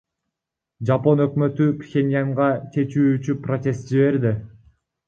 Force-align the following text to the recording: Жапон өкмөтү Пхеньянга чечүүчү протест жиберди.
Жапон 0.89 1.21
өкмөтү 1.25 1.67
Пхеньянга 1.83 2.49
чечүүчү 2.73 3.39
протест 3.47 3.97
жиберди. 3.97 4.35